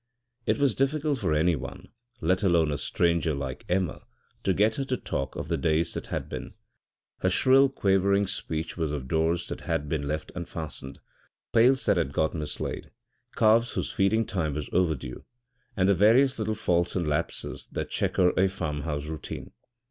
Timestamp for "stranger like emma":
2.79-4.01